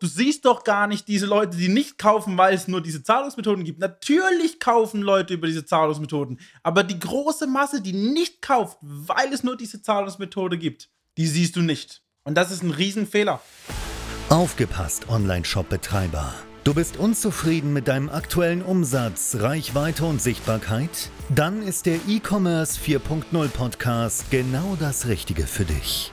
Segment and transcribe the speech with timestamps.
[0.00, 3.64] Du siehst doch gar nicht diese Leute, die nicht kaufen, weil es nur diese Zahlungsmethoden
[3.64, 3.80] gibt.
[3.80, 6.38] Natürlich kaufen Leute über diese Zahlungsmethoden.
[6.62, 11.56] Aber die große Masse, die nicht kauft, weil es nur diese Zahlungsmethode gibt, die siehst
[11.56, 12.02] du nicht.
[12.22, 13.40] Und das ist ein Riesenfehler.
[14.28, 16.32] Aufgepasst, Online-Shop-Betreiber.
[16.62, 21.10] Du bist unzufrieden mit deinem aktuellen Umsatz, Reichweite und Sichtbarkeit?
[21.34, 26.12] Dann ist der E-Commerce 4.0 Podcast genau das Richtige für dich.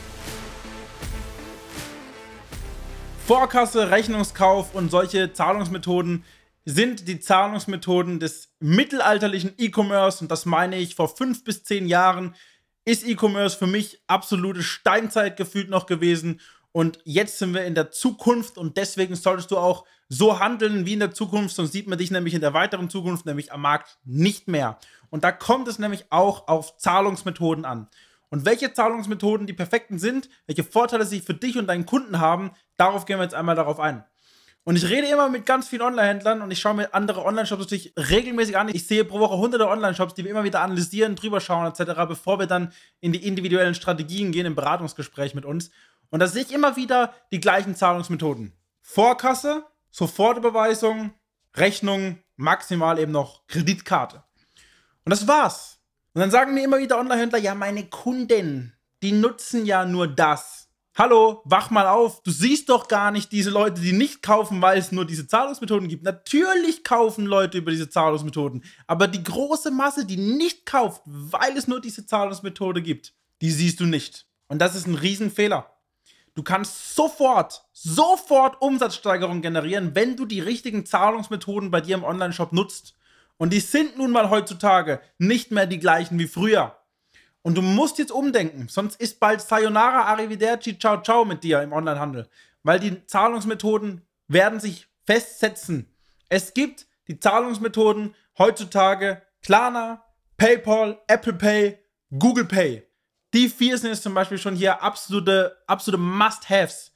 [3.31, 6.25] Vorkasse, Rechnungskauf und solche Zahlungsmethoden
[6.65, 12.35] sind die Zahlungsmethoden des mittelalterlichen E-Commerce und das meine ich vor fünf bis zehn Jahren
[12.83, 16.41] ist E-Commerce für mich absolute Steinzeit gefühlt noch gewesen
[16.73, 20.91] und jetzt sind wir in der Zukunft und deswegen solltest du auch so handeln wie
[20.91, 23.97] in der Zukunft, sonst sieht man dich nämlich in der weiteren Zukunft, nämlich am Markt
[24.03, 24.77] nicht mehr.
[25.09, 27.87] Und da kommt es nämlich auch auf Zahlungsmethoden an.
[28.31, 32.51] Und welche Zahlungsmethoden die perfekten sind, welche Vorteile sie für dich und deinen Kunden haben,
[32.77, 34.05] darauf gehen wir jetzt einmal darauf ein.
[34.63, 37.93] Und ich rede immer mit ganz vielen Online-Händlern und ich schaue mir andere Online-Shops natürlich
[37.97, 38.69] regelmäßig an.
[38.69, 42.39] Ich sehe pro Woche hunderte Online-Shops, die wir immer wieder analysieren, drüber schauen etc., bevor
[42.39, 42.71] wir dann
[43.01, 45.71] in die individuellen Strategien gehen im Beratungsgespräch mit uns.
[46.09, 48.53] Und da sehe ich immer wieder die gleichen Zahlungsmethoden.
[48.81, 51.11] Vorkasse, Sofortüberweisung,
[51.55, 54.23] Rechnung, maximal eben noch Kreditkarte.
[55.03, 55.80] Und das war's.
[56.13, 60.67] Und dann sagen mir immer wieder Online-Händler, ja, meine Kunden, die nutzen ja nur das.
[60.97, 62.21] Hallo, wach mal auf.
[62.21, 65.87] Du siehst doch gar nicht diese Leute, die nicht kaufen, weil es nur diese Zahlungsmethoden
[65.87, 66.03] gibt.
[66.03, 68.65] Natürlich kaufen Leute über diese Zahlungsmethoden.
[68.87, 73.79] Aber die große Masse, die nicht kauft, weil es nur diese Zahlungsmethode gibt, die siehst
[73.79, 74.27] du nicht.
[74.49, 75.71] Und das ist ein Riesenfehler.
[76.33, 82.51] Du kannst sofort, sofort Umsatzsteigerung generieren, wenn du die richtigen Zahlungsmethoden bei dir im Online-Shop
[82.51, 82.95] nutzt.
[83.41, 86.77] Und die sind nun mal heutzutage nicht mehr die gleichen wie früher.
[87.41, 91.73] Und du musst jetzt umdenken, sonst ist bald Sayonara, Arrivederci, Ciao, Ciao mit dir im
[91.73, 92.29] Onlinehandel.
[92.61, 95.91] Weil die Zahlungsmethoden werden sich festsetzen.
[96.29, 100.05] Es gibt die Zahlungsmethoden heutzutage Klarna,
[100.37, 101.79] PayPal, Apple Pay,
[102.11, 102.87] Google Pay.
[103.33, 106.91] Die vier sind jetzt zum Beispiel schon hier absolute, absolute Must-Haves.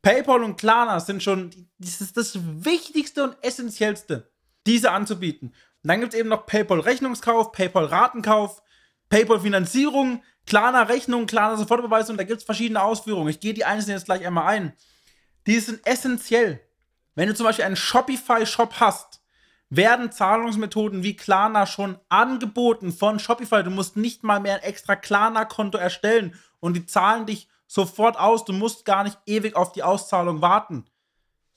[0.00, 4.32] PayPal und Klarna sind schon, das das Wichtigste und Essentiellste,
[4.66, 5.52] diese anzubieten.
[5.82, 8.62] Und dann gibt es eben noch PayPal Rechnungskauf, PayPal Ratenkauf,
[9.08, 13.28] PayPal Finanzierung, Klarna Rechnung, Klarna Sofortüberweisung, da gibt es verschiedene Ausführungen.
[13.28, 14.72] Ich gehe die einzelnen jetzt gleich einmal ein.
[15.46, 16.60] Die sind essentiell.
[17.14, 19.20] Wenn du zum Beispiel einen Shopify-Shop hast,
[19.70, 23.62] werden Zahlungsmethoden wie Klarna schon angeboten von Shopify.
[23.62, 28.44] Du musst nicht mal mehr ein extra Klarna-Konto erstellen und die zahlen dich sofort aus.
[28.44, 30.86] Du musst gar nicht ewig auf die Auszahlung warten.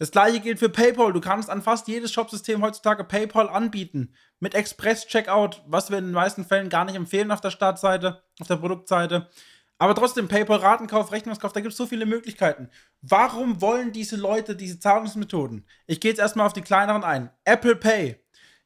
[0.04, 1.14] Das gleiche gilt für PayPal.
[1.14, 4.14] Du kannst an fast jedes Shopsystem heutzutage PayPal anbieten.
[4.42, 8.48] Mit Express-Checkout, was wir in den meisten Fällen gar nicht empfehlen auf der Startseite, auf
[8.48, 9.30] der Produktseite.
[9.78, 12.70] Aber trotzdem, PayPal, Ratenkauf, Rechnungskauf, da gibt es so viele Möglichkeiten.
[13.02, 15.66] Warum wollen diese Leute diese Zahlungsmethoden?
[15.88, 17.30] Ich gehe jetzt erstmal auf die kleineren ein.
[17.46, 18.18] Apple Pay.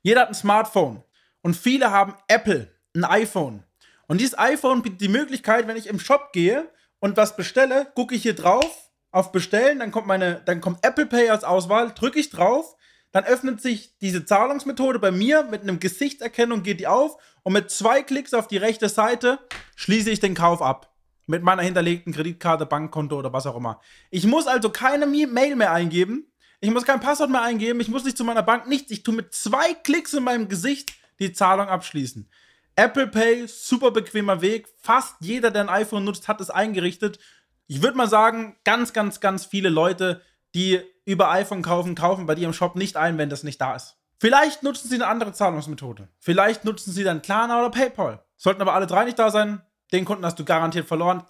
[0.01, 1.03] Jeder hat ein Smartphone.
[1.43, 3.63] Und viele haben Apple, ein iPhone.
[4.07, 6.67] Und dieses iPhone bietet die Möglichkeit, wenn ich im Shop gehe
[6.97, 11.05] und was bestelle, gucke ich hier drauf auf Bestellen, dann kommt meine, dann kommt Apple
[11.05, 12.75] Pay als Auswahl, drücke ich drauf,
[13.11, 17.71] dann öffnet sich diese Zahlungsmethode bei mir mit einem Gesichtserkennung, geht die auf und mit
[17.71, 19.39] zwei Klicks auf die rechte Seite
[19.75, 20.93] schließe ich den Kauf ab.
[21.25, 23.81] Mit meiner hinterlegten Kreditkarte, Bankkonto oder was auch immer.
[24.11, 26.31] Ich muss also keine Mail mehr eingeben.
[26.61, 27.81] Ich muss kein Passwort mehr eingeben.
[27.81, 28.91] Ich muss nicht zu meiner Bank, nichts.
[28.91, 32.29] Ich tue mit zwei Klicks in meinem Gesicht die Zahlung abschließen.
[32.75, 34.67] Apple Pay, super bequemer Weg.
[34.81, 37.19] Fast jeder, der ein iPhone nutzt, hat es eingerichtet
[37.67, 40.21] ich würde mal sagen, ganz, ganz, ganz viele Leute,
[40.55, 43.75] die über iPhone kaufen, kaufen bei dir im Shop nicht ein, wenn das nicht da
[43.75, 43.97] ist.
[44.19, 46.09] Vielleicht nutzen sie eine andere Zahlungsmethode.
[46.19, 48.23] Vielleicht nutzen sie dann Klarna oder PayPal.
[48.35, 49.61] Sollten aber alle drei nicht da sein,
[49.91, 51.23] den Kunden hast du garantiert verloren.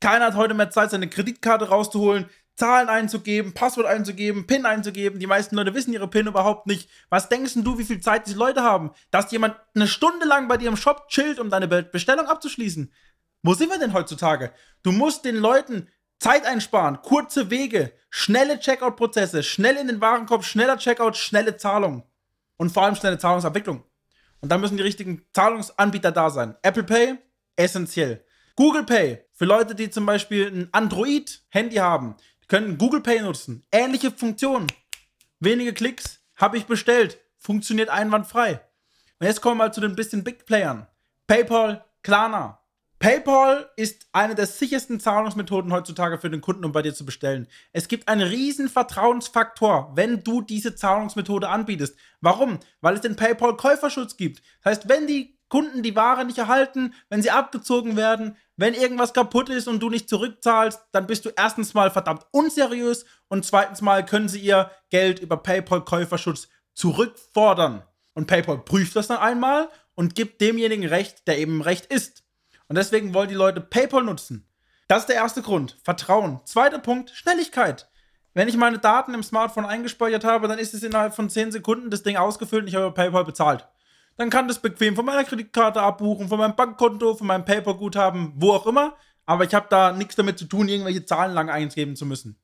[0.00, 5.20] Keiner hat heute mehr Zeit, seine Kreditkarte rauszuholen, Zahlen einzugeben, Passwort einzugeben, PIN einzugeben.
[5.20, 6.90] Die meisten Leute wissen ihre PIN überhaupt nicht.
[7.08, 8.90] Was denkst du, wie viel Zeit diese Leute haben?
[9.10, 12.92] Dass jemand eine Stunde lang bei dir im Shop chillt, um deine Bestellung abzuschließen.
[13.42, 14.52] Wo sind wir denn heutzutage?
[14.82, 15.88] Du musst den Leuten
[16.18, 22.02] Zeit einsparen, kurze Wege, schnelle Checkout-Prozesse, schnell in den Warenkorb, schneller Checkout, schnelle Zahlung
[22.56, 23.84] und vor allem schnelle Zahlungsabwicklung.
[24.40, 26.56] Und da müssen die richtigen Zahlungsanbieter da sein.
[26.62, 27.18] Apple Pay,
[27.56, 28.24] essentiell.
[28.56, 33.64] Google Pay, für Leute, die zum Beispiel ein Android-Handy haben, die können Google Pay nutzen.
[33.70, 34.66] Ähnliche Funktionen.
[35.38, 37.18] Wenige Klicks, Habe ich bestellt.
[37.36, 38.60] Funktioniert einwandfrei.
[39.18, 40.86] Und jetzt kommen wir mal zu den bisschen Big Playern.
[41.26, 42.57] PayPal, Klarna.
[43.00, 47.46] PayPal ist eine der sichersten Zahlungsmethoden heutzutage für den Kunden, um bei dir zu bestellen.
[47.72, 51.96] Es gibt einen riesen Vertrauensfaktor, wenn du diese Zahlungsmethode anbietest.
[52.20, 52.58] Warum?
[52.80, 54.42] Weil es den PayPal Käuferschutz gibt.
[54.62, 59.14] Das heißt, wenn die Kunden die Ware nicht erhalten, wenn sie abgezogen werden, wenn irgendwas
[59.14, 63.80] kaputt ist und du nicht zurückzahlst, dann bist du erstens mal verdammt unseriös und zweitens
[63.80, 67.84] mal können sie ihr Geld über PayPal Käuferschutz zurückfordern.
[68.14, 72.24] Und PayPal prüft das dann einmal und gibt demjenigen Recht, der eben Recht ist.
[72.68, 74.46] Und deswegen wollen die Leute PayPal nutzen.
[74.86, 75.78] Das ist der erste Grund.
[75.82, 76.40] Vertrauen.
[76.44, 77.88] Zweiter Punkt, Schnelligkeit.
[78.34, 81.90] Wenn ich meine Daten im Smartphone eingespeichert habe, dann ist es innerhalb von 10 Sekunden
[81.90, 83.66] das Ding ausgefüllt und ich habe PayPal bezahlt.
[84.16, 88.52] Dann kann das bequem von meiner Kreditkarte abbuchen, von meinem Bankkonto, von meinem PayPal-Guthaben, wo
[88.52, 88.96] auch immer.
[89.26, 92.40] Aber ich habe da nichts damit zu tun, irgendwelche Zahlen lang eingeben zu müssen.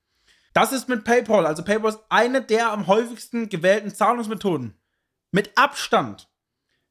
[0.52, 1.46] Das ist mit PayPal.
[1.46, 4.78] Also PayPal ist eine der am häufigsten gewählten Zahlungsmethoden.
[5.32, 6.28] Mit Abstand.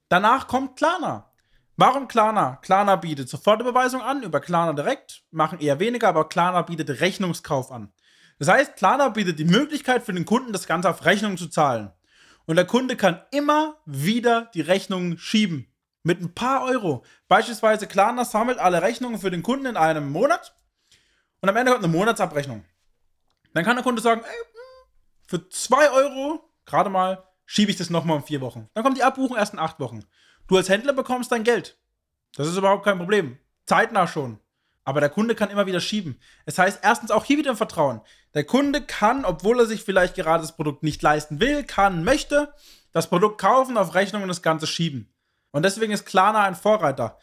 [0.10, 1.32] Danach kommt Klarna.
[1.76, 2.58] Warum Klarna?
[2.62, 7.92] Klarna bietet Sofortüberweisung an über Klarna direkt, machen eher weniger, aber Klarna bietet Rechnungskauf an.
[8.38, 11.92] Das heißt, Klarna bietet die Möglichkeit für den Kunden, das Ganze auf Rechnung zu zahlen.
[12.46, 15.68] Und der Kunde kann immer wieder die Rechnungen schieben.
[16.04, 17.06] Mit ein paar Euro.
[17.28, 20.56] Beispielsweise Klarna sammelt alle Rechnungen für den Kunden in einem Monat
[21.42, 22.66] und am Ende kommt eine Monatsabrechnung.
[23.54, 24.46] Dann kann der Kunde sagen, ey,
[25.28, 28.70] für 2 Euro, gerade mal, schiebe ich das nochmal um vier Wochen.
[28.74, 30.04] Dann kommt die Abbuchung erst in acht Wochen.
[30.48, 31.78] Du als Händler bekommst dein Geld.
[32.36, 33.38] Das ist überhaupt kein Problem.
[33.66, 34.40] Zeitnah schon.
[34.86, 36.20] Aber der Kunde kann immer wieder schieben.
[36.46, 38.02] Es heißt erstens auch hier wieder im Vertrauen.
[38.34, 42.54] Der Kunde kann, obwohl er sich vielleicht gerade das Produkt nicht leisten will, kann, möchte,
[42.92, 45.14] das Produkt kaufen, auf Rechnung und das Ganze schieben.
[45.52, 47.18] Und deswegen ist Klarna ein Vorreiter.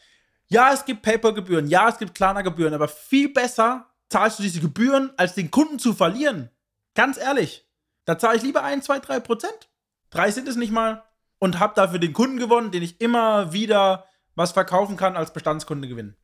[0.47, 5.11] Ja, es gibt PayPal-Gebühren, ja, es gibt Klarna-Gebühren, aber viel besser zahlst du diese Gebühren,
[5.17, 6.49] als den Kunden zu verlieren.
[6.95, 7.67] Ganz ehrlich.
[8.05, 9.69] Da zahle ich lieber 1, 2, 3 Prozent.
[10.09, 11.03] Drei sind es nicht mal
[11.41, 14.05] und habe dafür den Kunden gewonnen, den ich immer wieder
[14.35, 16.15] was verkaufen kann als Bestandskunde gewinnen.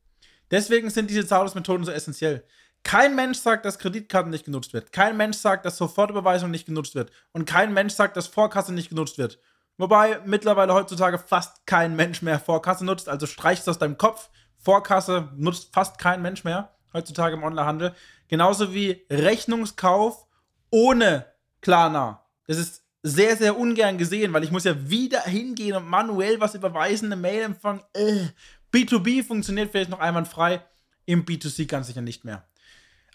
[0.50, 2.44] Deswegen sind diese Zahlungsmethoden so essentiell.
[2.84, 4.92] Kein Mensch sagt, dass Kreditkarten nicht genutzt wird.
[4.92, 7.10] Kein Mensch sagt, dass Sofortüberweisung nicht genutzt wird.
[7.32, 9.40] Und kein Mensch sagt, dass Vorkasse nicht genutzt wird.
[9.76, 13.08] Wobei mittlerweile heutzutage fast kein Mensch mehr Vorkasse nutzt.
[13.08, 14.30] Also streich aus deinem Kopf.
[14.56, 17.92] Vorkasse nutzt fast kein Mensch mehr heutzutage im Onlinehandel.
[18.28, 20.26] Genauso wie Rechnungskauf
[20.70, 21.26] ohne
[21.60, 22.24] Klarna.
[22.46, 26.54] Das ist sehr, sehr ungern gesehen, weil ich muss ja wieder hingehen und manuell was
[26.54, 27.82] überweisen, eine Mail empfangen.
[27.94, 28.26] Äh.
[28.72, 30.62] B2B funktioniert vielleicht noch einwandfrei,
[31.06, 32.46] im B2C ganz sicher nicht mehr.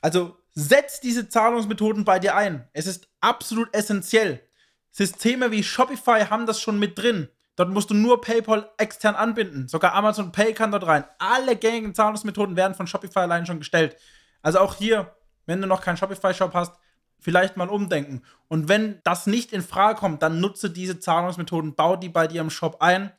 [0.01, 2.67] Also setz diese Zahlungsmethoden bei dir ein.
[2.73, 4.41] Es ist absolut essentiell.
[4.89, 7.29] Systeme wie Shopify haben das schon mit drin.
[7.55, 9.67] Dort musst du nur PayPal extern anbinden.
[9.67, 11.03] Sogar Amazon Pay kann dort rein.
[11.19, 13.95] Alle gängigen Zahlungsmethoden werden von Shopify allein schon gestellt.
[14.41, 15.15] Also auch hier,
[15.45, 16.75] wenn du noch keinen Shopify-Shop hast,
[17.23, 18.21] vielleicht mal umdenken.
[18.47, 22.41] Und wenn das nicht in Frage kommt, dann nutze diese Zahlungsmethoden, bau die bei dir
[22.41, 23.11] im Shop ein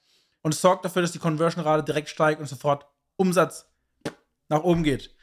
[0.42, 2.86] und sorg dafür, dass die Conversion-Rate direkt steigt und sofort
[3.16, 3.66] Umsatz
[4.48, 5.14] nach oben geht.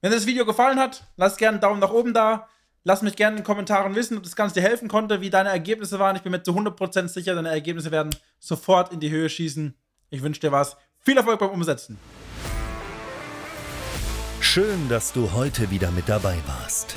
[0.00, 2.48] Wenn dir das Video gefallen hat, lass gerne einen Daumen nach oben da.
[2.84, 5.50] Lass mich gerne in den Kommentaren wissen, ob das Ganze dir helfen konnte, wie deine
[5.50, 6.16] Ergebnisse waren.
[6.16, 9.74] Ich bin mir zu 100% sicher, deine Ergebnisse werden sofort in die Höhe schießen.
[10.10, 10.76] Ich wünsche dir was.
[11.00, 11.98] Viel Erfolg beim Umsetzen.
[14.40, 16.96] Schön, dass du heute wieder mit dabei warst.